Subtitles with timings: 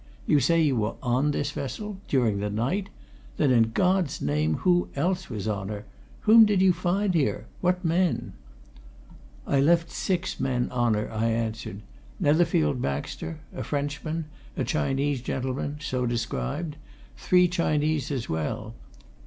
[0.25, 2.89] You say you were on this vessel during the night?
[3.37, 5.85] Then, in God's name, who else was on her
[6.21, 8.33] whom did you find here what men?"
[9.45, 11.83] "I left six men on her," I answered.
[12.19, 14.25] "Netherfield Baxter a Frenchman
[14.57, 16.77] a Chinese gentleman, so described
[17.15, 18.73] three Chinese as well.